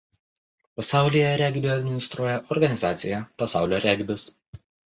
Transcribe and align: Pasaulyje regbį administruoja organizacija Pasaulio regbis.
Pasaulyje 0.79 1.27
regbį 1.41 1.69
administruoja 1.75 2.39
organizacija 2.57 3.23
Pasaulio 3.43 3.83
regbis. 3.89 4.27